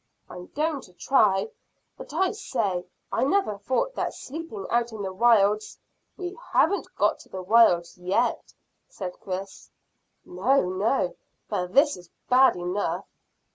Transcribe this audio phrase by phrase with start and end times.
[0.27, 1.51] "I'm going to try.
[1.95, 5.77] But, I say, I never thought that sleeping out in the wilds"
[6.17, 8.51] "We haven't got to the wilds yet,"
[8.87, 9.69] said Chris.
[10.25, 11.15] "No, no;
[11.49, 13.05] but this is bad enough."